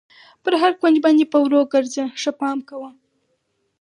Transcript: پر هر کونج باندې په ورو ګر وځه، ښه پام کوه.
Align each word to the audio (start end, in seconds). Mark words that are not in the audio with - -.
پر 0.43 0.53
هر 0.61 0.71
کونج 0.79 0.95
باندې 1.05 1.25
په 1.31 1.37
ورو 1.45 1.61
ګر 1.71 1.83
وځه، 1.87 2.05
ښه 2.21 2.31
پام 2.39 2.57
کوه. 2.69 2.89